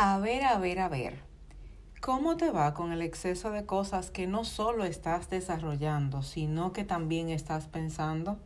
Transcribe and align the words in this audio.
A 0.00 0.20
ver, 0.20 0.44
a 0.44 0.56
ver, 0.58 0.78
a 0.78 0.88
ver. 0.88 1.18
¿Cómo 2.00 2.36
te 2.36 2.52
va 2.52 2.72
con 2.72 2.92
el 2.92 3.02
exceso 3.02 3.50
de 3.50 3.66
cosas 3.66 4.12
que 4.12 4.28
no 4.28 4.44
solo 4.44 4.84
estás 4.84 5.28
desarrollando, 5.28 6.22
sino 6.22 6.72
que 6.72 6.84
también 6.84 7.30
estás 7.30 7.66
pensando? 7.66 8.38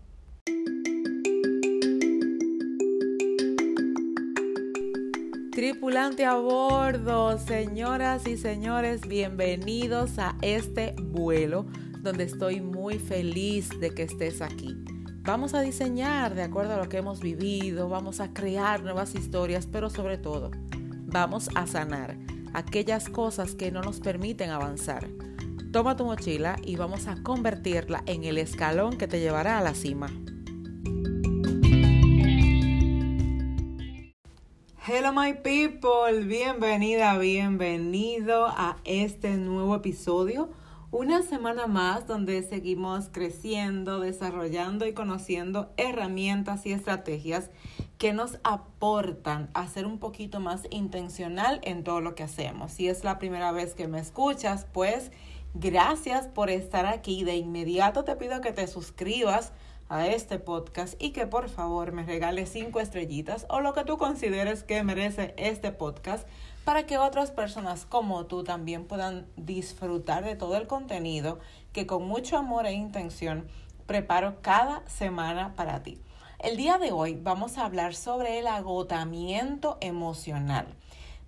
Tripulante 5.53 6.25
a 6.25 6.37
bordo, 6.37 7.39
señoras 7.39 8.27
y 8.27 8.39
señores, 8.39 9.03
bienvenidos 9.07 10.19
a 10.19 10.39
este 10.41 10.95
vuelo 10.99 11.67
donde 11.99 12.25
estoy 12.25 12.63
muy 12.63 12.99
feliz 12.99 13.69
de 13.79 13.91
que 13.91 14.05
estés 14.05 14.41
aquí. 14.41 14.75
Vamos 15.21 15.53
a 15.53 15.61
diseñar 15.61 16.35
de 16.35 16.45
acuerdo 16.45 16.73
a 16.73 16.79
lo 16.79 16.89
que 16.89 16.97
hemos 16.97 17.21
vivido, 17.21 17.91
vamos 17.91 18.21
a 18.21 18.33
crear 18.33 18.83
nuevas 18.83 19.15
historias, 19.15 19.67
pero 19.67 19.91
sobre 19.91 20.17
todo 20.17 20.51
vamos 21.13 21.51
a 21.55 21.67
sanar 21.67 22.17
aquellas 22.55 23.11
cosas 23.11 23.55
que 23.55 23.71
no 23.71 23.83
nos 23.83 24.01
permiten 24.01 24.51
avanzar. 24.51 25.07
Toma 25.71 25.97
tu 25.97 26.05
mochila 26.05 26.57
y 26.65 26.77
vamos 26.77 27.07
a 27.07 27.23
convertirla 27.23 28.03
en 28.07 28.25
el 28.25 28.39
escalón 28.39 28.97
que 28.97 29.07
te 29.07 29.21
llevará 29.21 29.59
a 29.59 29.63
la 29.63 29.75
cima. 29.75 30.09
Hello 34.85 35.13
my 35.13 35.35
people, 35.35 36.25
bienvenida, 36.25 37.17
bienvenido 37.19 38.47
a 38.47 38.79
este 38.85 39.37
nuevo 39.37 39.77
episodio. 39.77 40.51
Una 40.91 41.23
semana 41.23 41.67
más 41.67 42.07
donde 42.07 42.43
seguimos 42.43 43.09
creciendo, 43.11 44.01
desarrollando 44.01 44.87
y 44.87 44.93
conociendo 44.93 45.73
herramientas 45.77 46.67
y 46.67 46.73
estrategias 46.73 47.51
que 48.03 48.13
nos 48.13 48.41
aportan 48.43 49.49
a 49.55 49.69
ser 49.69 49.87
un 49.87 50.01
poquito 50.01 50.41
más 50.41 50.63
intencional 50.71 51.61
en 51.63 51.85
todo 51.85 52.01
lo 52.01 52.17
que 52.17 52.25
hacemos. 52.25 52.73
Si 52.73 52.89
es 52.89 53.05
la 53.05 53.21
primera 53.21 53.53
vez 53.53 53.77
que 53.77 53.87
me 53.87 54.01
escuchas, 54.01 54.67
pues 54.73 55.13
gracias 55.55 56.27
por 56.27 56.51
estar 56.51 56.85
aquí. 56.85 57.23
De 57.23 57.37
inmediato 57.37 58.03
te 58.03 58.17
pido 58.17 58.41
que 58.41 58.51
te 58.51 58.67
suscribas 58.67 59.53
a 59.89 60.09
este 60.09 60.41
podcast 60.41 61.01
y 61.01 61.11
que 61.11 61.29
por 61.29 61.49
favor 61.49 61.93
me 61.93 62.03
regales 62.03 62.49
cinco 62.49 62.81
estrellitas 62.81 63.47
o 63.49 63.61
lo 63.61 63.73
que 63.73 63.85
tú 63.85 63.99
consideres 63.99 64.65
que 64.65 64.83
merece 64.83 65.33
este 65.37 65.71
podcast 65.71 66.27
para 66.65 66.87
que 66.87 66.99
otras 66.99 67.31
personas 67.31 67.87
como 67.87 68.27
tú 68.27 68.43
también 68.43 68.85
puedan 68.85 69.29
disfrutar 69.37 70.25
de 70.25 70.35
todo 70.35 70.57
el 70.57 70.67
contenido 70.67 71.39
que 71.73 71.87
con 71.87 72.09
mucho 72.09 72.37
amor 72.37 72.67
e 72.67 72.73
intención 72.73 73.47
preparo 73.87 74.43
cada 74.43 74.83
semana 74.89 75.55
para 75.55 75.85
ti. 75.85 76.01
El 76.43 76.57
día 76.57 76.77
de 76.77 76.91
hoy 76.91 77.15
vamos 77.15 77.57
a 77.57 77.65
hablar 77.65 77.95
sobre 77.95 78.41
el 78.41 78.49
agotamiento 78.49 79.79
emocional. 79.81 80.67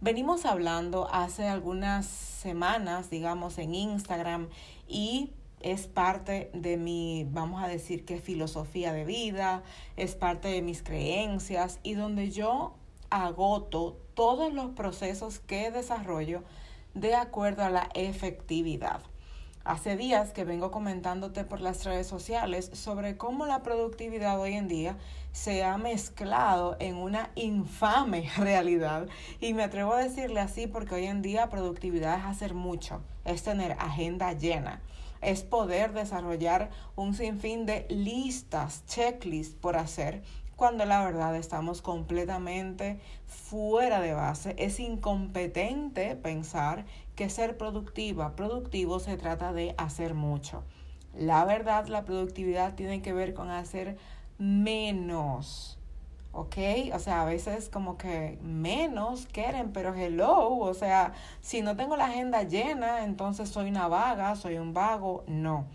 Venimos 0.01 0.45
hablando 0.45 1.09
hace 1.09 1.47
algunas 1.47 2.05
semanas, 2.05 3.11
digamos, 3.11 3.59
en 3.59 3.77
Instagram 3.77 4.49
y 4.89 5.31
es 5.61 5.87
parte 5.87 6.51
de 6.53 6.77
mi, 6.77 7.29
vamos 7.31 7.63
a 7.63 7.69
decir 7.69 8.05
que 8.05 8.19
filosofía 8.19 8.93
de 8.93 9.05
vida, 9.05 9.63
es 9.97 10.17
parte 10.17 10.49
de 10.49 10.63
mis 10.63 10.83
creencias 10.83 11.79
y 11.85 11.95
donde 11.95 12.33
yo 12.33 12.75
agoto 13.09 13.97
todos 14.15 14.53
los 14.53 14.73
procesos 14.73 15.39
que 15.39 15.71
desarrollo 15.71 16.43
de 16.95 17.15
acuerdo 17.15 17.63
a 17.63 17.71
la 17.71 17.89
efectividad. 17.95 19.01
Hace 19.65 19.97
días 19.97 20.35
que 20.35 20.45
vengo 20.45 20.71
comentándote 20.71 21.43
por 21.45 21.63
las 21.63 21.85
redes 21.85 22.07
sociales 22.07 22.69
sobre 22.75 23.17
cómo 23.17 23.47
la 23.47 23.63
productividad 23.63 24.39
hoy 24.39 24.53
en 24.53 24.69
día 24.69 24.99
se 25.33 25.65
ha 25.65 25.79
mezclado 25.79 26.77
en 26.81 26.97
una 26.97 27.31
infame 27.35 28.29
realidad. 28.37 29.09
Y 29.41 29.55
me 29.55 29.63
atrevo 29.63 29.95
a 29.95 30.03
decirle 30.03 30.41
así 30.41 30.67
porque 30.67 30.97
hoy 30.97 31.07
en 31.07 31.23
día 31.23 31.49
productividad 31.49 32.19
es 32.19 32.25
hacer 32.27 32.53
mucho, 32.53 33.01
es 33.25 33.43
tener 33.43 33.73
agenda 33.79 34.35
llena, 34.35 34.83
es 35.23 35.45
poder 35.45 35.95
desarrollar 35.95 36.69
un 36.95 37.15
sinfín 37.15 37.65
de 37.65 37.87
listas, 37.89 38.85
checklists 38.85 39.55
por 39.55 39.77
hacer 39.77 40.23
cuando 40.57 40.85
la 40.85 41.05
verdad 41.05 41.37
estamos 41.37 41.83
completamente 41.83 43.01
fuera 43.27 44.01
de 44.01 44.15
base. 44.15 44.55
Es 44.59 44.81
incompetente 44.81 46.17
pensar 46.17 46.85
que 47.15 47.31
ser 47.31 47.57
productiva, 47.57 48.37
productivo 48.37 48.99
se 48.99 49.17
trata 49.17 49.53
de 49.53 49.75
hacer 49.79 50.15
mucho. 50.15 50.65
La 51.17 51.45
verdad, 51.45 51.87
la 51.87 52.05
productividad 52.05 52.75
tiene 52.75 53.03
que 53.03 53.13
ver 53.13 53.35
con 53.35 53.51
hacer 53.51 53.97
menos. 54.39 55.79
¿ok? 56.35 56.57
O 56.93 56.99
sea, 56.99 57.23
a 57.23 57.25
veces 57.25 57.69
como 57.69 57.97
que 57.97 58.39
menos 58.43 59.27
quieren, 59.27 59.73
pero 59.73 59.95
hello, 59.95 60.57
o 60.59 60.75
sea, 60.75 61.13
si 61.41 61.63
no 61.63 61.77
tengo 61.77 61.97
la 61.97 62.07
agenda 62.07 62.43
llena, 62.43 63.05
entonces 63.05 63.49
soy 63.49 63.71
una 63.71 63.89
vaga, 63.89 64.35
soy 64.35 64.59
un 64.59 64.75
vago, 64.75 65.25
no. 65.27 65.67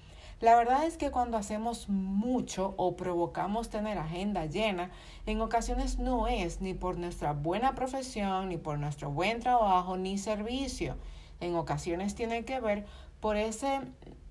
La 0.41 0.55
verdad 0.55 0.85
es 0.85 0.95
que 0.95 1.11
cuando 1.11 1.35
hacemos 1.37 1.89
mucho 1.89 2.73
o 2.77 2.95
provocamos 2.95 3.69
tener 3.69 3.97
agenda 3.97 4.45
llena, 4.45 4.89
en 5.25 5.41
ocasiones 5.41 5.99
no 5.99 6.29
es 6.29 6.61
ni 6.61 6.73
por 6.73 6.97
nuestra 6.97 7.33
buena 7.33 7.75
profesión, 7.75 8.47
ni 8.47 8.57
por 8.57 8.79
nuestro 8.79 9.11
buen 9.11 9.41
trabajo, 9.41 9.97
ni 9.97 10.17
servicio. 10.17 10.95
En 11.41 11.55
ocasiones 11.55 12.15
tiene 12.15 12.45
que 12.45 12.61
ver 12.61 12.85
por 13.19 13.35
ese 13.35 13.81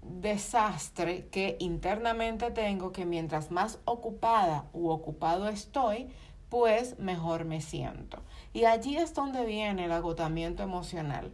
desastre 0.01 1.27
que 1.29 1.59
internamente 1.61 2.51
tengo 2.51 2.91
que 2.91 3.05
mientras 3.05 3.51
más 3.51 3.79
ocupada 3.85 4.65
u 4.73 4.89
ocupado 4.89 5.49
estoy, 5.49 6.09
pues 6.49 6.99
mejor 6.99 7.45
me 7.45 7.61
siento. 7.61 8.23
Y 8.55 8.65
allí 8.65 8.97
es 8.97 9.13
donde 9.13 9.45
viene 9.45 9.85
el 9.85 9.93
agotamiento 9.93 10.63
emocional 10.63 11.33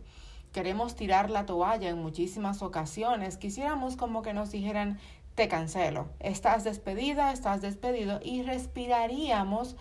queremos 0.55 0.95
tirar 0.95 1.31
la 1.31 1.47
toalla 1.47 1.89
en 1.89 2.01
muchísimas 2.01 2.63
ocasiones, 2.63 3.37
quisiéramos 3.37 3.97
como 3.97 4.23
que 4.23 4.33
nos 4.33 4.53
dijeran, 4.53 5.01
te 5.35 5.49
cancelo, 5.49 6.07
estás 6.21 6.63
despedida, 6.63 7.33
estás 7.33 7.61
despedido 7.61 8.21
y 8.23 8.43
respiraríamos, 8.43 9.75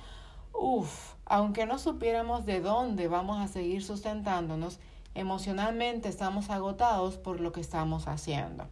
uff, 0.51 1.13
aunque 1.25 1.67
no 1.67 1.77
supiéramos 1.77 2.47
de 2.47 2.59
dónde 2.59 3.07
vamos 3.07 3.39
a 3.39 3.47
seguir 3.47 3.83
sustentándonos, 3.83 4.79
emocionalmente 5.13 6.09
estamos 6.09 6.49
agotados 6.49 7.17
por 7.17 7.39
lo 7.39 7.51
que 7.51 7.61
estamos 7.61 8.07
haciendo. 8.07 8.67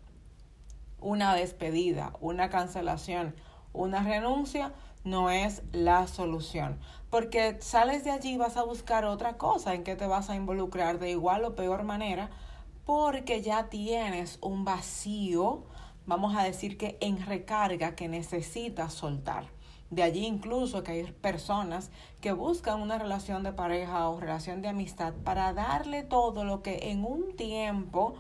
Una 1.00 1.36
despedida, 1.36 2.14
una 2.20 2.50
cancelación, 2.50 3.36
una 3.74 4.02
renuncia 4.02 4.74
no 5.04 5.30
es 5.30 5.64
la 5.72 6.08
solución 6.08 6.80
porque 7.12 7.58
sales 7.60 8.06
de 8.06 8.12
allí 8.12 8.32
y 8.32 8.38
vas 8.38 8.56
a 8.56 8.64
buscar 8.64 9.04
otra 9.04 9.38
cosa 9.38 9.76
en 9.76 9.84
que 9.84 9.98
te 9.98 10.08
vas 10.08 10.30
a 10.30 10.36
involucrar 10.36 10.98
de 10.98 11.12
igual 11.12 11.44
o 11.44 11.56
peor 11.56 11.84
manera, 11.84 12.32
porque 12.86 13.42
ya 13.42 13.68
tienes 13.68 14.40
un 14.42 14.64
vacío, 14.64 15.66
vamos 16.06 16.38
a 16.38 16.44
decir 16.44 16.78
que 16.78 16.98
en 17.02 17.24
recarga 17.24 17.96
que 17.96 18.08
necesitas 18.08 18.94
soltar. 18.94 19.48
De 19.90 20.04
allí 20.04 20.26
incluso 20.26 20.84
que 20.84 20.94
hay 20.94 21.04
personas 21.12 21.92
que 22.22 22.32
buscan 22.32 22.82
una 22.82 22.98
relación 22.98 23.44
de 23.44 23.52
pareja 23.52 24.08
o 24.08 24.22
relación 24.22 24.62
de 24.62 24.70
amistad 24.70 25.14
para 25.26 25.52
darle 25.52 26.04
todo 26.04 26.46
lo 26.46 26.62
que 26.62 26.92
en 26.92 27.04
un 27.04 27.36
tiempo 27.36 28.14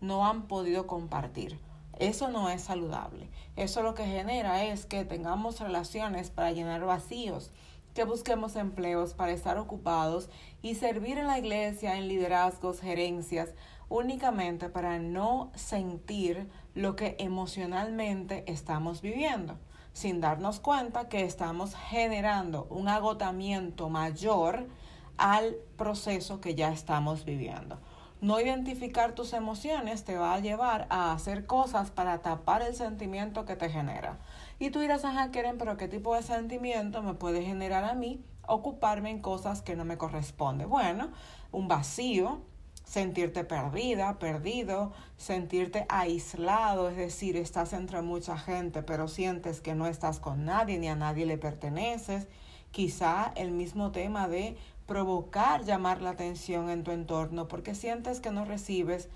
no 0.00 0.26
han 0.26 0.44
podido 0.48 0.86
compartir. 0.86 1.58
Eso 1.98 2.28
no 2.28 2.48
es 2.48 2.62
saludable. 2.62 3.28
Eso 3.56 3.82
lo 3.82 3.94
que 3.94 4.04
genera 4.04 4.64
es 4.64 4.86
que 4.86 5.04
tengamos 5.04 5.60
relaciones 5.60 6.30
para 6.30 6.52
llenar 6.52 6.84
vacíos 6.84 7.50
que 7.98 8.04
busquemos 8.04 8.54
empleos 8.54 9.14
para 9.14 9.32
estar 9.32 9.58
ocupados 9.58 10.30
y 10.62 10.76
servir 10.76 11.18
en 11.18 11.26
la 11.26 11.40
iglesia, 11.40 11.96
en 11.96 12.06
liderazgos, 12.06 12.80
gerencias, 12.80 13.50
únicamente 13.88 14.68
para 14.68 15.00
no 15.00 15.50
sentir 15.56 16.48
lo 16.76 16.94
que 16.94 17.16
emocionalmente 17.18 18.44
estamos 18.46 19.02
viviendo, 19.02 19.58
sin 19.92 20.20
darnos 20.20 20.60
cuenta 20.60 21.08
que 21.08 21.24
estamos 21.24 21.74
generando 21.74 22.68
un 22.70 22.86
agotamiento 22.86 23.88
mayor 23.88 24.68
al 25.16 25.56
proceso 25.76 26.40
que 26.40 26.54
ya 26.54 26.70
estamos 26.70 27.24
viviendo. 27.24 27.80
No 28.20 28.40
identificar 28.40 29.14
tus 29.14 29.32
emociones 29.32 30.04
te 30.04 30.16
va 30.16 30.34
a 30.34 30.40
llevar 30.40 30.88
a 30.90 31.12
hacer 31.12 31.46
cosas 31.46 31.92
para 31.92 32.18
tapar 32.18 32.62
el 32.62 32.74
sentimiento 32.74 33.44
que 33.44 33.54
te 33.54 33.70
genera. 33.70 34.18
Y 34.58 34.70
tú 34.70 34.80
dirás, 34.80 35.04
ajá, 35.04 35.30
Keren, 35.30 35.56
pero 35.56 35.76
¿qué 35.76 35.86
tipo 35.86 36.16
de 36.16 36.22
sentimiento 36.22 37.00
me 37.02 37.14
puede 37.14 37.42
generar 37.42 37.84
a 37.84 37.94
mí 37.94 38.24
ocuparme 38.46 39.10
en 39.10 39.20
cosas 39.20 39.62
que 39.62 39.76
no 39.76 39.84
me 39.84 39.98
corresponden? 39.98 40.68
Bueno, 40.68 41.10
un 41.52 41.68
vacío, 41.68 42.40
sentirte 42.84 43.44
perdida, 43.44 44.18
perdido, 44.18 44.92
sentirte 45.16 45.86
aislado, 45.88 46.88
es 46.88 46.96
decir, 46.96 47.36
estás 47.36 47.72
entre 47.72 48.02
mucha 48.02 48.36
gente, 48.36 48.82
pero 48.82 49.06
sientes 49.06 49.60
que 49.60 49.76
no 49.76 49.86
estás 49.86 50.18
con 50.18 50.44
nadie 50.44 50.78
ni 50.78 50.88
a 50.88 50.96
nadie 50.96 51.24
le 51.24 51.38
perteneces. 51.38 52.26
Quizá 52.72 53.32
el 53.36 53.52
mismo 53.52 53.92
tema 53.92 54.26
de 54.26 54.56
provocar 54.88 55.64
llamar 55.64 56.00
la 56.00 56.10
atención 56.10 56.70
en 56.70 56.82
tu 56.82 56.90
entorno 56.90 57.46
porque 57.46 57.76
sientes 57.76 58.20
que 58.20 58.32
no 58.32 58.46
recibes 58.46 59.10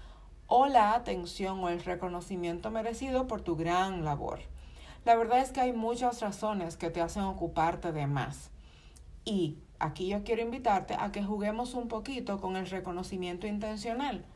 o 0.47 0.67
la 0.67 0.95
atención 0.95 1.65
o 1.65 1.71
el 1.71 1.83
reconocimiento 1.83 2.71
merecido 2.71 3.27
por 3.27 3.41
tu 3.41 3.57
gran 3.57 4.05
labor. 4.05 4.41
La 5.07 5.17
verdad 5.17 5.41
es 5.41 5.51
que 5.51 5.63
hay 5.63 5.73
muchas 5.73 6.21
razones 6.21 6.77
que 6.77 6.91
te 6.91 7.01
hacen 7.01 7.23
ocuparte 7.23 7.91
de 7.91 8.07
más. 8.07 8.51
Y 9.25 9.57
aquí 9.79 10.09
yo 10.09 10.23
quiero 10.25 10.43
invitarte 10.43 10.95
a 10.95 11.11
que 11.11 11.25
juguemos 11.25 11.73
un 11.73 11.89
poquito 11.89 12.39
con 12.39 12.57
el 12.57 12.69
reconocimiento 12.69 13.47
intencional. 13.47 14.27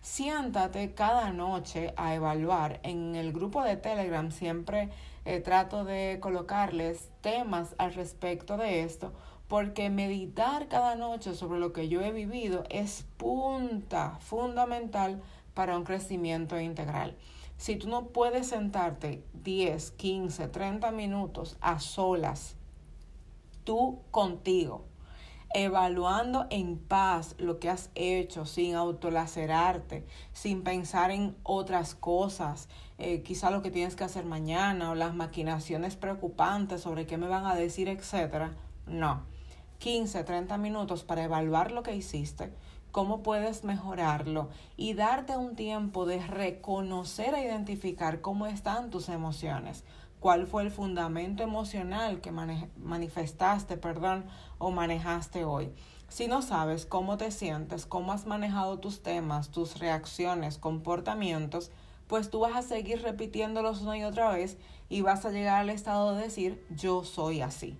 Siéntate 0.00 0.94
cada 0.94 1.32
noche 1.32 1.92
a 1.96 2.14
evaluar. 2.14 2.78
En 2.84 3.16
el 3.16 3.32
grupo 3.32 3.64
de 3.64 3.76
Telegram 3.76 4.30
siempre 4.30 4.90
eh, 5.24 5.40
trato 5.40 5.84
de 5.84 6.18
colocarles 6.20 7.10
temas 7.20 7.74
al 7.78 7.94
respecto 7.94 8.56
de 8.56 8.84
esto, 8.84 9.12
porque 9.48 9.90
meditar 9.90 10.68
cada 10.68 10.96
noche 10.96 11.34
sobre 11.34 11.60
lo 11.60 11.72
que 11.72 11.88
yo 11.88 12.00
he 12.00 12.12
vivido 12.12 12.64
es 12.70 13.04
punta 13.16 14.18
fundamental 14.20 15.22
para 15.54 15.76
un 15.76 15.84
crecimiento 15.84 16.58
integral. 16.58 17.16
Si 17.56 17.76
tú 17.76 17.88
no 17.88 18.08
puedes 18.08 18.48
sentarte 18.48 19.24
10, 19.44 19.92
15, 19.92 20.48
30 20.48 20.90
minutos 20.90 21.56
a 21.60 21.78
solas, 21.78 22.56
tú 23.64 24.00
contigo, 24.10 24.84
evaluando 25.54 26.46
en 26.50 26.78
paz 26.78 27.36
lo 27.38 27.60
que 27.60 27.70
has 27.70 27.90
hecho, 27.94 28.44
sin 28.44 28.74
autolacerarte, 28.74 30.04
sin 30.32 30.64
pensar 30.64 31.12
en 31.12 31.36
otras 31.44 31.94
cosas, 31.94 32.68
eh, 32.98 33.22
quizá 33.22 33.50
lo 33.50 33.62
que 33.62 33.70
tienes 33.70 33.94
que 33.94 34.04
hacer 34.04 34.24
mañana 34.24 34.90
o 34.90 34.94
las 34.96 35.14
maquinaciones 35.14 35.94
preocupantes 35.94 36.80
sobre 36.80 37.06
qué 37.06 37.18
me 37.18 37.28
van 37.28 37.46
a 37.46 37.54
decir, 37.54 37.88
etcétera. 37.88 38.56
No. 38.86 39.33
15, 39.84 40.24
30 40.24 40.56
minutos 40.56 41.04
para 41.04 41.24
evaluar 41.24 41.70
lo 41.70 41.82
que 41.82 41.94
hiciste, 41.94 42.50
cómo 42.90 43.22
puedes 43.22 43.64
mejorarlo 43.64 44.48
y 44.78 44.94
darte 44.94 45.36
un 45.36 45.56
tiempo 45.56 46.06
de 46.06 46.26
reconocer 46.26 47.34
e 47.34 47.44
identificar 47.44 48.22
cómo 48.22 48.46
están 48.46 48.88
tus 48.88 49.10
emociones, 49.10 49.84
cuál 50.20 50.46
fue 50.46 50.62
el 50.62 50.70
fundamento 50.70 51.42
emocional 51.42 52.22
que 52.22 52.32
manifestaste, 52.32 53.76
perdón, 53.76 54.24
o 54.56 54.70
manejaste 54.70 55.44
hoy. 55.44 55.70
Si 56.08 56.28
no 56.28 56.40
sabes 56.40 56.86
cómo 56.86 57.18
te 57.18 57.30
sientes, 57.30 57.84
cómo 57.84 58.14
has 58.14 58.24
manejado 58.24 58.78
tus 58.78 59.02
temas, 59.02 59.50
tus 59.50 59.78
reacciones, 59.78 60.56
comportamientos, 60.56 61.70
pues 62.06 62.30
tú 62.30 62.40
vas 62.40 62.56
a 62.56 62.62
seguir 62.62 63.02
repitiéndolos 63.02 63.82
una 63.82 63.98
y 63.98 64.04
otra 64.04 64.30
vez 64.30 64.56
y 64.88 65.02
vas 65.02 65.26
a 65.26 65.30
llegar 65.30 65.60
al 65.60 65.68
estado 65.68 66.14
de 66.14 66.22
decir 66.22 66.66
yo 66.74 67.04
soy 67.04 67.42
así. 67.42 67.76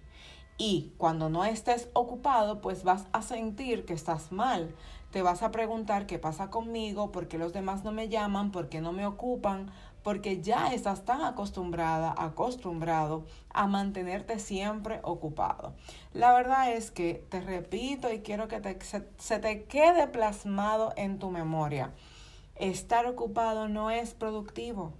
Y 0.57 0.93
cuando 0.99 1.29
no 1.29 1.45
estés 1.45 1.89
ocupado, 1.95 2.61
pues 2.61 2.85
vas 2.85 3.07
a 3.13 3.23
sentir 3.23 3.85
que 3.85 3.93
estás 3.93 4.31
mal, 4.31 4.75
te 5.11 5.23
vas 5.23 5.43
a 5.43 5.51
preguntar 5.51 6.07
qué 6.07 6.19
pasa 6.19 6.51
conmigo, 6.51 7.11
por 7.11 7.29
qué 7.29 7.39
los 7.39 7.53
demás 7.53 7.83
no 7.85 7.91
me 7.91 8.09
llaman, 8.09 8.53
por 8.53 8.69
qué 8.69 8.81
no 8.81 8.93
me 8.93 9.07
ocupan, 9.07 9.71
porque 10.05 10.43
ya 10.43 10.73
estás 10.73 11.05
tan 11.05 11.23
acostumbrada, 11.23 12.15
acostumbrado 12.17 13.25
a 13.51 13.67
mantenerte 13.67 14.39
siempre 14.39 15.01
ocupado. 15.03 15.75
La 16.13 16.33
verdad 16.33 16.73
es 16.73 16.91
que 16.91 17.25
te 17.31 17.41
repito 17.41 18.13
y 18.13 18.21
quiero 18.21 18.47
que 18.47 18.61
se, 18.83 19.09
se 19.19 19.39
te 19.41 19.65
quede 19.65 20.07
plasmado 20.07 20.93
en 20.97 21.19
tu 21.19 21.31
memoria. 21.31 21.93
Estar 22.55 23.07
ocupado 23.07 23.69
no 23.69 23.91
es 23.91 24.15
productivo. 24.15 24.93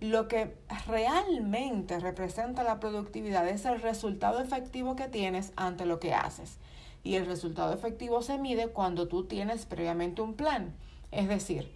Lo 0.00 0.28
que 0.28 0.56
realmente 0.86 2.00
representa 2.00 2.64
la 2.64 2.80
productividad 2.80 3.46
es 3.48 3.64
el 3.66 3.80
resultado 3.82 4.40
efectivo 4.40 4.96
que 4.96 5.08
tienes 5.08 5.52
ante 5.56 5.84
lo 5.84 6.00
que 6.00 6.14
haces 6.14 6.58
y 7.02 7.14
el 7.14 7.26
resultado 7.26 7.72
efectivo 7.72 8.22
se 8.22 8.38
mide 8.38 8.68
cuando 8.68 9.08
tú 9.08 9.24
tienes 9.24 9.66
previamente 9.66 10.22
un 10.22 10.34
plan. 10.34 10.74
Es 11.10 11.28
decir, 11.28 11.72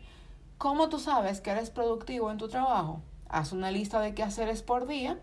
¿cómo 0.58 0.88
tú 0.88 0.98
sabes 0.98 1.40
que 1.40 1.50
eres 1.50 1.70
productivo 1.70 2.30
en 2.30 2.38
tu 2.38 2.48
trabajo? 2.48 3.00
Haz 3.28 3.52
una 3.52 3.70
lista 3.70 4.00
de 4.00 4.14
qué 4.14 4.22
hacer 4.22 4.54
por 4.64 4.86
día, 4.86 5.18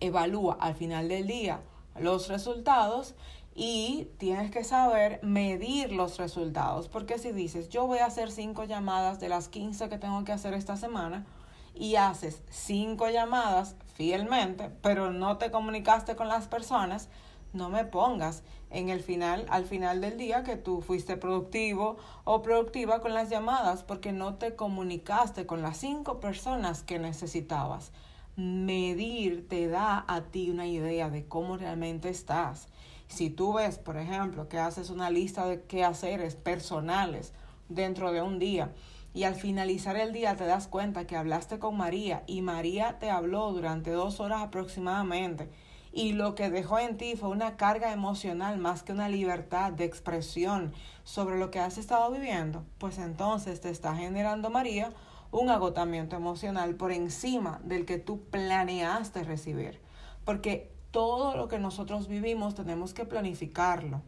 evalúa 0.00 0.56
al 0.60 0.74
final 0.74 1.08
del 1.08 1.26
día 1.26 1.60
los 1.98 2.28
resultados 2.28 3.14
y 3.54 4.08
tienes 4.16 4.50
que 4.50 4.64
saber 4.64 5.20
medir 5.22 5.92
los 5.92 6.16
resultados. 6.16 6.88
Porque 6.88 7.18
si 7.18 7.32
dices, 7.32 7.68
yo 7.68 7.86
voy 7.86 7.98
a 7.98 8.06
hacer 8.06 8.30
cinco 8.30 8.64
llamadas 8.64 9.20
de 9.20 9.28
las 9.28 9.48
15 9.48 9.88
que 9.88 9.98
tengo 9.98 10.24
que 10.24 10.32
hacer 10.32 10.54
esta 10.54 10.76
semana, 10.76 11.26
y 11.74 11.96
haces 11.96 12.42
cinco 12.50 13.08
llamadas 13.08 13.76
fielmente, 13.94 14.70
pero 14.82 15.12
no 15.12 15.38
te 15.38 15.50
comunicaste 15.50 16.16
con 16.16 16.28
las 16.28 16.46
personas, 16.46 17.08
no 17.52 17.68
me 17.68 17.84
pongas 17.84 18.42
en 18.70 18.88
el 18.88 19.00
final, 19.00 19.46
al 19.50 19.66
final 19.66 20.00
del 20.00 20.16
día 20.16 20.42
que 20.42 20.56
tú 20.56 20.80
fuiste 20.80 21.16
productivo 21.16 21.98
o 22.24 22.42
productiva 22.42 23.00
con 23.00 23.12
las 23.12 23.28
llamadas 23.28 23.82
porque 23.82 24.12
no 24.12 24.34
te 24.34 24.56
comunicaste 24.56 25.46
con 25.46 25.60
las 25.60 25.76
cinco 25.76 26.20
personas 26.20 26.82
que 26.82 26.98
necesitabas. 26.98 27.92
Medir 28.36 29.46
te 29.46 29.68
da 29.68 30.06
a 30.08 30.22
ti 30.22 30.50
una 30.50 30.66
idea 30.66 31.10
de 31.10 31.26
cómo 31.26 31.58
realmente 31.58 32.08
estás. 32.08 32.68
Si 33.08 33.28
tú 33.28 33.52
ves, 33.52 33.76
por 33.76 33.98
ejemplo, 33.98 34.48
que 34.48 34.58
haces 34.58 34.88
una 34.88 35.10
lista 35.10 35.46
de 35.46 35.62
quehaceres 35.62 36.34
personales 36.34 37.34
dentro 37.68 38.10
de 38.10 38.22
un 38.22 38.38
día 38.38 38.72
y 39.14 39.24
al 39.24 39.34
finalizar 39.34 39.96
el 39.96 40.12
día 40.12 40.36
te 40.36 40.46
das 40.46 40.68
cuenta 40.68 41.06
que 41.06 41.16
hablaste 41.16 41.58
con 41.58 41.76
María 41.76 42.22
y 42.26 42.42
María 42.42 42.98
te 42.98 43.10
habló 43.10 43.52
durante 43.52 43.90
dos 43.90 44.20
horas 44.20 44.42
aproximadamente 44.42 45.48
y 45.92 46.12
lo 46.12 46.34
que 46.34 46.50
dejó 46.50 46.78
en 46.78 46.96
ti 46.96 47.16
fue 47.16 47.28
una 47.28 47.56
carga 47.56 47.92
emocional 47.92 48.58
más 48.58 48.82
que 48.82 48.92
una 48.92 49.08
libertad 49.08 49.72
de 49.72 49.84
expresión 49.84 50.72
sobre 51.04 51.38
lo 51.38 51.50
que 51.50 51.60
has 51.60 51.76
estado 51.76 52.10
viviendo, 52.10 52.64
pues 52.78 52.98
entonces 52.98 53.60
te 53.60 53.68
está 53.68 53.94
generando, 53.94 54.48
María, 54.48 54.92
un 55.30 55.50
agotamiento 55.50 56.16
emocional 56.16 56.76
por 56.76 56.92
encima 56.92 57.60
del 57.64 57.84
que 57.84 57.98
tú 57.98 58.22
planeaste 58.30 59.22
recibir. 59.24 59.80
Porque 60.24 60.70
todo 60.90 61.36
lo 61.36 61.48
que 61.48 61.58
nosotros 61.58 62.06
vivimos 62.08 62.54
tenemos 62.54 62.94
que 62.94 63.04
planificarlo. 63.04 64.02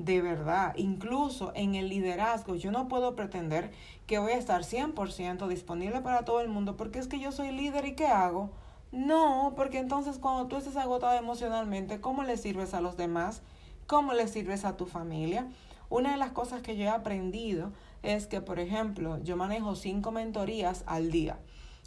De 0.00 0.22
verdad, 0.22 0.72
incluso 0.78 1.52
en 1.54 1.74
el 1.74 1.90
liderazgo, 1.90 2.54
yo 2.54 2.70
no 2.70 2.88
puedo 2.88 3.14
pretender 3.14 3.70
que 4.06 4.18
voy 4.18 4.32
a 4.32 4.38
estar 4.38 4.62
100% 4.62 5.46
disponible 5.46 6.00
para 6.00 6.24
todo 6.24 6.40
el 6.40 6.48
mundo 6.48 6.74
porque 6.78 6.98
es 6.98 7.06
que 7.06 7.20
yo 7.20 7.32
soy 7.32 7.52
líder 7.52 7.84
y 7.84 7.94
¿qué 7.96 8.06
hago? 8.06 8.48
No, 8.92 9.52
porque 9.56 9.78
entonces 9.78 10.16
cuando 10.16 10.46
tú 10.46 10.56
estés 10.56 10.78
agotado 10.78 11.18
emocionalmente, 11.18 12.00
¿cómo 12.00 12.22
le 12.22 12.38
sirves 12.38 12.72
a 12.72 12.80
los 12.80 12.96
demás? 12.96 13.42
¿Cómo 13.86 14.14
le 14.14 14.26
sirves 14.26 14.64
a 14.64 14.78
tu 14.78 14.86
familia? 14.86 15.48
Una 15.90 16.12
de 16.12 16.16
las 16.16 16.30
cosas 16.30 16.62
que 16.62 16.78
yo 16.78 16.84
he 16.84 16.88
aprendido 16.88 17.70
es 18.02 18.26
que, 18.26 18.40
por 18.40 18.58
ejemplo, 18.58 19.22
yo 19.22 19.36
manejo 19.36 19.76
cinco 19.76 20.12
mentorías 20.12 20.82
al 20.86 21.10
día 21.10 21.38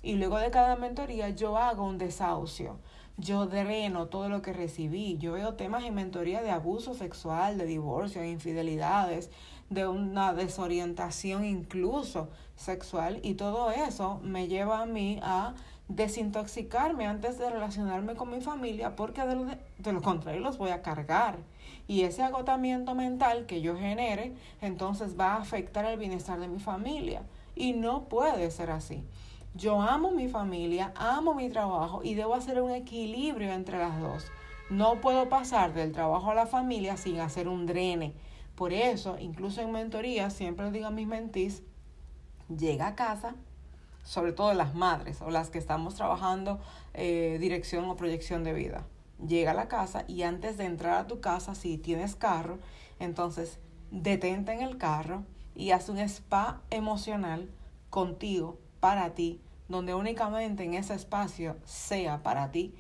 y 0.04 0.14
luego 0.18 0.38
de 0.38 0.52
cada 0.52 0.76
mentoría 0.76 1.30
yo 1.30 1.58
hago 1.58 1.84
un 1.84 1.98
desahucio. 1.98 2.78
Yo 3.18 3.46
dreno 3.46 4.08
todo 4.08 4.28
lo 4.28 4.42
que 4.42 4.54
recibí. 4.54 5.18
Yo 5.18 5.34
veo 5.34 5.54
temas 5.54 5.84
en 5.84 5.94
mentoría 5.94 6.42
de 6.42 6.50
abuso 6.50 6.96
sexual, 6.96 7.58
de 7.60 7.66
divorcio, 7.66 8.22
de 8.22 8.30
infidelidades, 8.30 9.30
de 9.70 9.88
una 9.88 10.34
desorientación 10.34 11.46
incluso 11.46 12.30
sexual 12.56 13.20
y 13.24 13.36
todo 13.36 13.72
eso 13.72 14.20
me 14.24 14.48
lleva 14.48 14.82
a 14.82 14.86
mí 14.86 15.20
a 15.24 15.54
desintoxicarme 15.88 17.06
antes 17.06 17.38
de 17.38 17.50
relacionarme 17.50 18.16
con 18.16 18.30
mi 18.30 18.42
familia 18.42 18.96
porque 18.96 19.26
de 19.26 19.36
lo, 19.36 19.46
de 19.46 19.94
lo, 19.94 20.02
contrario 20.02 20.42
los 20.42 20.58
voy 20.58 20.72
a 20.72 20.82
cargar. 20.82 21.38
Y 21.88 22.04
ese 22.04 22.24
agotamiento 22.24 22.96
mental 22.96 23.46
que 23.46 23.62
yo 23.62 23.78
genere 23.78 24.34
entonces 24.62 25.20
va 25.20 25.34
a 25.34 25.42
afectar 25.42 25.86
el 25.86 26.00
bienestar 26.00 26.40
de 26.40 26.48
mi 26.48 26.60
familia. 26.60 27.24
Y 27.56 27.74
no 27.74 28.06
puede 28.06 28.50
ser 28.50 28.72
así. 28.72 29.04
Yo 29.56 29.80
amo 29.80 30.10
mi 30.10 30.28
familia, 30.28 30.92
amo 30.96 31.36
mi 31.36 31.48
trabajo 31.48 32.02
y 32.04 32.16
debo 32.16 32.34
hacer 32.34 32.60
un 32.60 32.72
equilibrio 32.72 33.54
entre 33.54 33.78
las 33.78 34.02
dos. 34.02 34.26
No 34.72 35.00
puedo 35.00 35.30
pasar 35.30 35.76
del 35.76 35.92
trabajo 35.92 36.32
a 36.32 36.36
la 36.36 36.48
familia 36.48 36.98
sin 36.98 37.20
hacer 37.20 37.48
un 37.48 37.68
drene. 37.68 38.16
Por 38.56 38.74
eso, 38.74 39.20
incluso 39.20 39.62
en 39.62 39.72
mentoría, 39.72 40.32
siempre 40.32 40.72
digo 40.72 40.88
a 40.88 40.92
mis 40.92 41.06
mentís, 41.06 41.62
llega 42.50 42.88
a 42.88 42.96
casa, 42.96 43.36
sobre 44.04 44.32
todo 44.32 44.56
las 44.56 44.74
madres 44.74 45.22
o 45.22 45.30
las 45.30 45.52
que 45.52 45.60
estamos 45.60 45.94
trabajando 45.94 46.60
eh, 46.96 47.38
dirección 47.40 47.86
o 47.86 47.96
proyección 47.96 48.44
de 48.44 48.54
vida. 48.54 48.88
Llega 49.24 49.52
a 49.52 49.56
la 49.56 49.68
casa 49.68 50.04
y 50.08 50.24
antes 50.24 50.58
de 50.58 50.66
entrar 50.66 50.98
a 50.98 51.08
tu 51.08 51.22
casa, 51.22 51.54
si 51.54 51.78
tienes 51.78 52.16
carro, 52.16 52.58
entonces 53.00 53.60
detente 53.92 54.52
en 54.52 54.62
el 54.62 54.80
carro 54.80 55.26
y 55.54 55.70
haz 55.72 55.90
un 55.90 56.00
spa 56.00 56.64
emocional 56.72 57.52
contigo, 57.92 58.58
para 58.84 59.16
ti, 59.16 59.40
donde 59.70 59.96
únicamente 59.96 60.66
en 60.66 60.74
ese 60.74 60.94
espacio 60.94 61.56
sea 61.64 62.22
para 62.22 62.52
ti, 62.52 62.76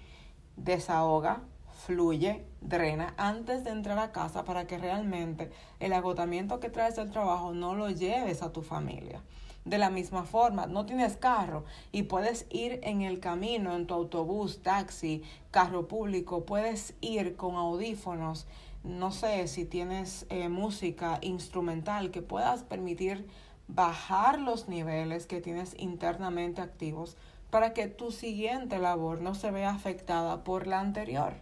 desahoga, 0.58 1.44
fluye, 1.86 2.46
drena 2.60 3.14
antes 3.16 3.64
de 3.64 3.70
entrar 3.70 3.98
a 4.00 4.12
casa 4.12 4.44
para 4.44 4.68
que 4.68 4.78
realmente 4.78 5.50
el 5.80 5.94
agotamiento 5.94 6.60
que 6.60 6.70
traes 6.70 6.98
del 6.98 7.10
trabajo 7.10 7.54
no 7.54 7.74
lo 7.74 7.90
lleves 7.90 8.42
a 8.42 8.52
tu 8.52 8.64
familia. 8.64 9.22
De 9.64 9.78
la 9.78 9.90
misma 9.90 10.26
forma, 10.26 10.66
no 10.66 10.86
tienes 10.86 11.16
carro 11.16 11.64
y 11.94 12.04
puedes 12.04 12.48
ir 12.50 12.82
en 12.84 13.02
el 13.02 13.22
camino, 13.22 13.74
en 13.74 13.88
tu 13.88 13.94
autobús, 13.94 14.62
taxi, 14.62 15.24
carro 15.52 15.88
público, 15.88 16.44
puedes 16.44 16.96
ir 17.00 17.38
con 17.38 17.56
audífonos, 17.56 18.46
no 18.84 19.14
sé 19.14 19.48
si 19.48 19.64
tienes 19.64 20.26
eh, 20.30 20.50
música 20.50 21.20
instrumental 21.22 22.12
que 22.12 22.22
puedas 22.22 22.64
permitir 22.64 23.26
bajar 23.68 24.40
los 24.40 24.68
niveles 24.68 25.26
que 25.26 25.42
tienes 25.42 25.76
internamente 25.80 26.62
activos 26.62 27.18
para 27.50 27.74
que 27.74 27.88
tu 27.88 28.12
siguiente 28.12 28.80
labor 28.80 29.22
no 29.22 29.36
se 29.36 29.52
vea 29.52 29.70
afectada 29.70 30.44
por 30.44 30.68
la 30.68 30.80
anterior. 30.80 31.36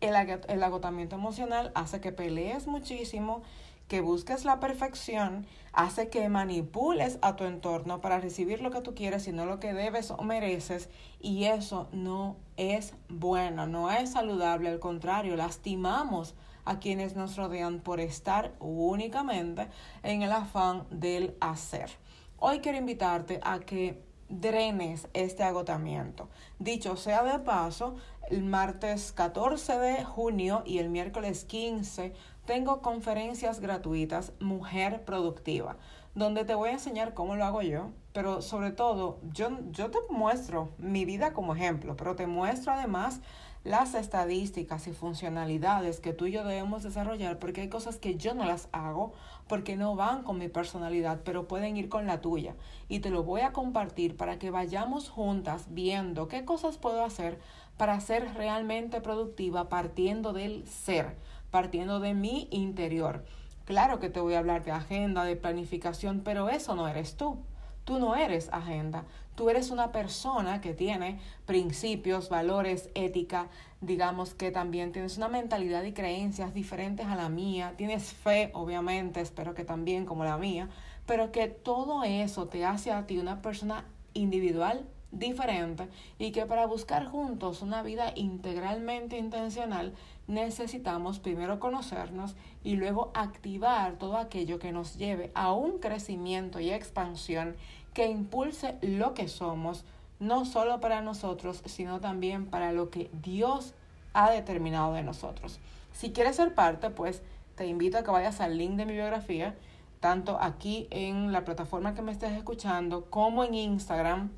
el, 0.00 0.62
agotamiento 0.62 1.16
emocional 1.16 1.72
hace 1.74 2.00
que 2.00 2.12
pelees 2.12 2.66
muchísimo, 2.66 3.42
que 3.88 4.00
busques 4.00 4.44
la 4.44 4.60
perfección, 4.60 5.46
hace 5.72 6.08
que 6.08 6.28
manipules 6.28 7.18
a 7.22 7.36
tu 7.36 7.44
entorno 7.44 8.00
para 8.00 8.18
recibir 8.18 8.60
lo 8.60 8.70
que 8.70 8.80
tú 8.80 8.94
quieres, 8.94 9.22
sino 9.24 9.46
lo 9.46 9.60
que 9.60 9.74
debes 9.74 10.10
o 10.10 10.22
mereces, 10.22 10.88
y 11.20 11.44
eso 11.44 11.88
no 11.92 12.36
es 12.56 12.94
bueno, 13.08 13.66
no 13.66 13.90
es 13.90 14.12
saludable, 14.12 14.70
al 14.70 14.80
contrario, 14.80 15.36
lastimamos 15.36 16.34
a 16.66 16.78
quienes 16.78 17.16
nos 17.16 17.36
rodean 17.36 17.80
por 17.80 18.00
estar 18.00 18.52
únicamente 18.60 19.68
en 20.02 20.22
el 20.22 20.32
afán 20.32 20.84
del 20.90 21.36
hacer. 21.40 21.90
Hoy 22.38 22.58
quiero 22.58 22.76
invitarte 22.76 23.40
a 23.42 23.60
que 23.60 24.04
drenes 24.28 25.08
este 25.14 25.44
agotamiento. 25.44 26.28
Dicho 26.58 26.96
sea 26.96 27.22
de 27.22 27.38
paso, 27.38 27.96
el 28.28 28.42
martes 28.42 29.12
14 29.12 29.78
de 29.78 30.04
junio 30.04 30.62
y 30.66 30.78
el 30.78 30.90
miércoles 30.90 31.44
15 31.44 32.12
tengo 32.44 32.82
conferencias 32.82 33.60
gratuitas 33.60 34.32
Mujer 34.40 35.04
Productiva, 35.04 35.76
donde 36.14 36.44
te 36.44 36.54
voy 36.54 36.70
a 36.70 36.74
enseñar 36.74 37.14
cómo 37.14 37.36
lo 37.36 37.44
hago 37.44 37.62
yo, 37.62 37.90
pero 38.12 38.42
sobre 38.42 38.70
todo 38.70 39.18
yo, 39.32 39.50
yo 39.70 39.90
te 39.90 39.98
muestro 40.10 40.70
mi 40.78 41.04
vida 41.04 41.32
como 41.32 41.54
ejemplo, 41.54 41.96
pero 41.96 42.16
te 42.16 42.26
muestro 42.26 42.72
además 42.72 43.20
las 43.66 43.94
estadísticas 43.94 44.86
y 44.86 44.92
funcionalidades 44.92 45.98
que 45.98 46.12
tú 46.12 46.26
y 46.26 46.32
yo 46.32 46.44
debemos 46.44 46.84
desarrollar, 46.84 47.40
porque 47.40 47.62
hay 47.62 47.68
cosas 47.68 47.96
que 47.98 48.14
yo 48.14 48.32
no 48.32 48.44
las 48.44 48.68
hago 48.70 49.12
porque 49.48 49.76
no 49.76 49.96
van 49.96 50.22
con 50.22 50.38
mi 50.38 50.48
personalidad, 50.48 51.20
pero 51.24 51.48
pueden 51.48 51.76
ir 51.76 51.88
con 51.88 52.06
la 52.06 52.20
tuya. 52.20 52.54
Y 52.88 53.00
te 53.00 53.10
lo 53.10 53.24
voy 53.24 53.40
a 53.40 53.52
compartir 53.52 54.16
para 54.16 54.38
que 54.38 54.50
vayamos 54.50 55.08
juntas 55.08 55.66
viendo 55.70 56.28
qué 56.28 56.44
cosas 56.44 56.78
puedo 56.78 57.04
hacer 57.04 57.40
para 57.76 58.00
ser 58.00 58.34
realmente 58.34 59.00
productiva 59.00 59.68
partiendo 59.68 60.32
del 60.32 60.66
ser, 60.66 61.16
partiendo 61.50 62.00
de 62.00 62.14
mi 62.14 62.48
interior. 62.50 63.24
Claro 63.64 63.98
que 63.98 64.10
te 64.10 64.20
voy 64.20 64.34
a 64.34 64.38
hablar 64.38 64.64
de 64.64 64.70
agenda, 64.70 65.24
de 65.24 65.36
planificación, 65.36 66.20
pero 66.24 66.48
eso 66.48 66.76
no 66.76 66.86
eres 66.86 67.16
tú. 67.16 67.38
Tú 67.86 68.00
no 68.00 68.16
eres 68.16 68.48
agenda, 68.52 69.04
tú 69.36 69.48
eres 69.48 69.70
una 69.70 69.92
persona 69.92 70.60
que 70.60 70.74
tiene 70.74 71.20
principios, 71.44 72.28
valores, 72.28 72.90
ética, 72.96 73.46
digamos 73.80 74.34
que 74.34 74.50
también 74.50 74.90
tienes 74.90 75.16
una 75.18 75.28
mentalidad 75.28 75.84
y 75.84 75.92
creencias 75.92 76.52
diferentes 76.52 77.06
a 77.06 77.14
la 77.14 77.28
mía, 77.28 77.74
tienes 77.76 78.12
fe, 78.12 78.50
obviamente, 78.54 79.20
espero 79.20 79.54
que 79.54 79.62
también 79.62 80.04
como 80.04 80.24
la 80.24 80.36
mía, 80.36 80.68
pero 81.06 81.30
que 81.30 81.46
todo 81.46 82.02
eso 82.02 82.48
te 82.48 82.64
hace 82.64 82.90
a 82.90 83.06
ti 83.06 83.18
una 83.18 83.40
persona 83.40 83.84
individual, 84.14 84.84
diferente 85.12 85.88
y 86.18 86.32
que 86.32 86.46
para 86.46 86.66
buscar 86.66 87.06
juntos 87.06 87.62
una 87.62 87.82
vida 87.82 88.12
integralmente 88.14 89.18
intencional 89.18 89.94
necesitamos 90.26 91.20
primero 91.20 91.60
conocernos 91.60 92.34
y 92.64 92.76
luego 92.76 93.12
activar 93.14 93.96
todo 93.96 94.16
aquello 94.16 94.58
que 94.58 94.72
nos 94.72 94.96
lleve 94.96 95.30
a 95.34 95.52
un 95.52 95.78
crecimiento 95.78 96.58
y 96.60 96.70
expansión 96.70 97.56
que 97.96 98.06
impulse 98.10 98.76
lo 98.82 99.14
que 99.14 99.26
somos, 99.26 99.86
no 100.20 100.44
solo 100.44 100.80
para 100.80 101.00
nosotros, 101.00 101.62
sino 101.64 101.98
también 101.98 102.44
para 102.44 102.72
lo 102.72 102.90
que 102.90 103.08
Dios 103.22 103.72
ha 104.12 104.30
determinado 104.30 104.92
de 104.92 105.02
nosotros. 105.02 105.60
Si 105.94 106.12
quieres 106.12 106.36
ser 106.36 106.54
parte, 106.54 106.90
pues 106.90 107.22
te 107.54 107.66
invito 107.66 107.96
a 107.96 108.02
que 108.02 108.10
vayas 108.10 108.42
al 108.42 108.58
link 108.58 108.72
de 108.72 108.84
mi 108.84 108.92
biografía, 108.92 109.56
tanto 110.00 110.36
aquí 110.42 110.88
en 110.90 111.32
la 111.32 111.46
plataforma 111.46 111.94
que 111.94 112.02
me 112.02 112.12
estés 112.12 112.32
escuchando 112.32 113.06
como 113.06 113.44
en 113.44 113.54
Instagram 113.54 114.28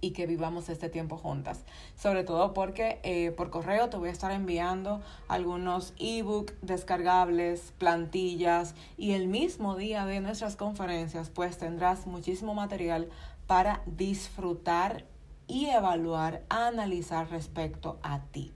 y 0.00 0.10
que 0.12 0.26
vivamos 0.26 0.68
este 0.68 0.88
tiempo 0.88 1.16
juntas. 1.16 1.64
Sobre 1.96 2.24
todo 2.24 2.52
porque 2.54 3.00
eh, 3.02 3.30
por 3.32 3.50
correo 3.50 3.88
te 3.88 3.96
voy 3.96 4.08
a 4.08 4.12
estar 4.12 4.32
enviando 4.32 5.00
algunos 5.28 5.94
ebook 5.98 6.52
descargables, 6.62 7.72
plantillas 7.78 8.74
y 8.96 9.12
el 9.12 9.28
mismo 9.28 9.76
día 9.76 10.06
de 10.06 10.20
nuestras 10.20 10.56
conferencias 10.56 11.30
pues 11.30 11.58
tendrás 11.58 12.06
muchísimo 12.06 12.54
material 12.54 13.08
para 13.46 13.82
disfrutar 13.86 15.04
y 15.46 15.66
evaluar, 15.66 16.44
analizar 16.48 17.28
respecto 17.30 17.98
a 18.02 18.20
ti. 18.20 18.52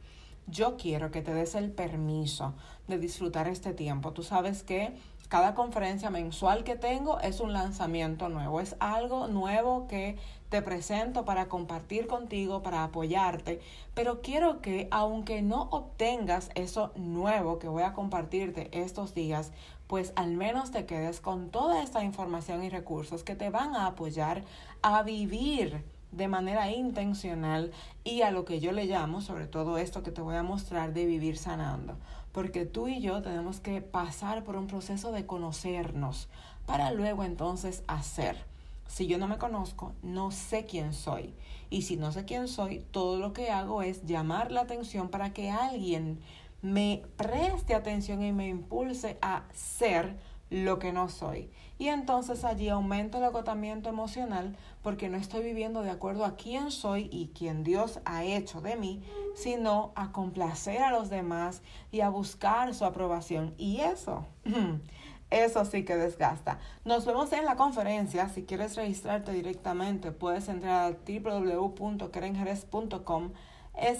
Yo 0.46 0.76
quiero 0.76 1.10
que 1.10 1.22
te 1.22 1.34
des 1.34 1.54
el 1.54 1.72
permiso 1.72 2.54
de 2.86 2.98
disfrutar 2.98 3.48
este 3.48 3.72
tiempo. 3.72 4.12
Tú 4.12 4.22
sabes 4.22 4.62
que 4.62 4.94
cada 5.28 5.54
conferencia 5.54 6.10
mensual 6.10 6.64
que 6.64 6.76
tengo 6.76 7.18
es 7.20 7.40
un 7.40 7.52
lanzamiento 7.52 8.28
nuevo, 8.28 8.60
es 8.60 8.76
algo 8.78 9.26
nuevo 9.26 9.88
que 9.88 10.16
te 10.54 10.62
presento 10.62 11.24
para 11.24 11.48
compartir 11.48 12.06
contigo, 12.06 12.62
para 12.62 12.84
apoyarte, 12.84 13.60
pero 13.92 14.22
quiero 14.22 14.60
que 14.60 14.86
aunque 14.92 15.42
no 15.42 15.62
obtengas 15.72 16.50
eso 16.54 16.92
nuevo 16.94 17.58
que 17.58 17.66
voy 17.66 17.82
a 17.82 17.92
compartirte 17.92 18.68
estos 18.70 19.14
días, 19.14 19.50
pues 19.88 20.12
al 20.14 20.36
menos 20.36 20.70
te 20.70 20.86
quedes 20.86 21.18
con 21.18 21.50
toda 21.50 21.82
esta 21.82 22.04
información 22.04 22.62
y 22.62 22.70
recursos 22.70 23.24
que 23.24 23.34
te 23.34 23.50
van 23.50 23.74
a 23.74 23.86
apoyar 23.86 24.44
a 24.80 25.02
vivir 25.02 25.82
de 26.12 26.28
manera 26.28 26.70
intencional 26.70 27.72
y 28.04 28.22
a 28.22 28.30
lo 28.30 28.44
que 28.44 28.60
yo 28.60 28.70
le 28.70 28.84
llamo, 28.84 29.22
sobre 29.22 29.48
todo 29.48 29.76
esto 29.76 30.04
que 30.04 30.12
te 30.12 30.22
voy 30.22 30.36
a 30.36 30.44
mostrar, 30.44 30.92
de 30.92 31.04
vivir 31.04 31.36
sanando. 31.36 31.96
Porque 32.30 32.64
tú 32.64 32.86
y 32.86 33.00
yo 33.00 33.22
tenemos 33.22 33.58
que 33.58 33.80
pasar 33.80 34.44
por 34.44 34.54
un 34.54 34.68
proceso 34.68 35.10
de 35.10 35.26
conocernos 35.26 36.28
para 36.64 36.92
luego 36.92 37.24
entonces 37.24 37.82
hacer. 37.88 38.53
Si 38.86 39.06
yo 39.06 39.18
no 39.18 39.26
me 39.26 39.38
conozco, 39.38 39.94
no 40.02 40.30
sé 40.30 40.66
quién 40.66 40.92
soy. 40.92 41.34
Y 41.70 41.82
si 41.82 41.96
no 41.96 42.12
sé 42.12 42.24
quién 42.24 42.48
soy, 42.48 42.84
todo 42.90 43.18
lo 43.18 43.32
que 43.32 43.50
hago 43.50 43.82
es 43.82 44.04
llamar 44.04 44.52
la 44.52 44.62
atención 44.62 45.08
para 45.08 45.32
que 45.32 45.50
alguien 45.50 46.20
me 46.62 47.02
preste 47.16 47.74
atención 47.74 48.22
y 48.22 48.32
me 48.32 48.48
impulse 48.48 49.18
a 49.20 49.44
ser 49.52 50.16
lo 50.50 50.78
que 50.78 50.92
no 50.92 51.08
soy. 51.08 51.50
Y 51.78 51.88
entonces 51.88 52.44
allí 52.44 52.68
aumenta 52.68 53.18
el 53.18 53.24
agotamiento 53.24 53.88
emocional 53.88 54.56
porque 54.82 55.08
no 55.08 55.16
estoy 55.16 55.42
viviendo 55.42 55.82
de 55.82 55.90
acuerdo 55.90 56.24
a 56.24 56.36
quién 56.36 56.70
soy 56.70 57.08
y 57.10 57.32
quién 57.34 57.64
Dios 57.64 58.00
ha 58.04 58.22
hecho 58.22 58.60
de 58.60 58.76
mí, 58.76 59.02
sino 59.34 59.92
a 59.96 60.12
complacer 60.12 60.82
a 60.82 60.92
los 60.92 61.10
demás 61.10 61.62
y 61.90 62.00
a 62.00 62.08
buscar 62.08 62.72
su 62.74 62.84
aprobación. 62.84 63.54
Y 63.58 63.80
eso 63.80 64.24
Eso 65.34 65.64
sí 65.64 65.84
que 65.84 65.96
desgasta. 65.96 66.60
Nos 66.84 67.06
vemos 67.06 67.32
en 67.32 67.44
la 67.44 67.56
conferencia. 67.56 68.28
Si 68.28 68.44
quieres 68.44 68.76
registrarte 68.76 69.32
directamente, 69.32 70.12
puedes 70.12 70.48
entrar 70.48 70.92
a 70.92 70.94
www.kerenjerez.com 71.04 73.32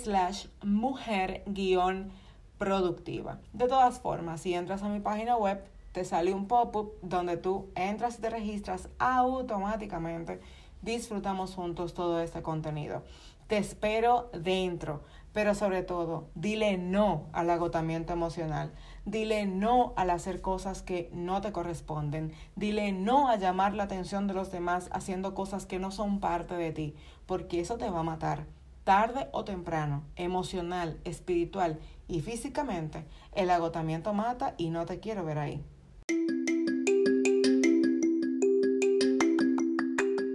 slash 0.01 0.47
mujer 0.63 1.43
guion 1.47 2.13
productiva. 2.57 3.41
De 3.53 3.67
todas 3.67 3.99
formas, 3.99 4.43
si 4.43 4.55
entras 4.55 4.85
a 4.85 4.89
mi 4.89 5.01
página 5.01 5.37
web, 5.37 5.61
te 5.91 6.05
sale 6.05 6.33
un 6.33 6.47
pop-up 6.47 6.93
donde 7.03 7.37
tú 7.37 7.67
entras 7.75 8.21
y 8.21 8.23
te 8.23 8.31
registras 8.31 8.89
automáticamente. 9.01 10.41
Disfrutamos 10.85 11.55
juntos 11.55 11.95
todo 11.95 12.21
este 12.21 12.43
contenido. 12.43 13.05
Te 13.47 13.57
espero 13.57 14.29
dentro, 14.35 15.03
pero 15.33 15.55
sobre 15.55 15.83
todo, 15.83 16.29
dile 16.35 16.77
no 16.77 17.25
al 17.33 17.49
agotamiento 17.49 18.13
emocional. 18.13 18.71
Dile 19.07 19.47
no 19.47 19.95
al 19.97 20.11
hacer 20.11 20.43
cosas 20.43 20.83
que 20.83 21.09
no 21.15 21.41
te 21.41 21.53
corresponden. 21.53 22.35
Dile 22.55 22.93
no 22.93 23.31
a 23.31 23.37
llamar 23.37 23.73
la 23.73 23.85
atención 23.85 24.27
de 24.27 24.35
los 24.35 24.53
demás 24.53 24.91
haciendo 24.93 25.35
cosas 25.35 25.65
que 25.65 25.79
no 25.79 25.91
son 25.91 26.21
parte 26.21 26.55
de 26.55 26.71
ti, 26.71 26.95
porque 27.25 27.61
eso 27.61 27.79
te 27.79 27.89
va 27.89 28.01
a 28.01 28.03
matar. 28.03 28.45
Tarde 28.85 29.29
o 29.33 29.43
temprano, 29.43 30.03
emocional, 30.17 31.01
espiritual 31.05 31.81
y 32.09 32.21
físicamente, 32.21 33.07
el 33.33 33.49
agotamiento 33.49 34.13
mata 34.13 34.53
y 34.59 34.69
no 34.69 34.85
te 34.85 35.01
quiero 35.01 35.25
ver 35.25 35.39
ahí. 35.39 35.65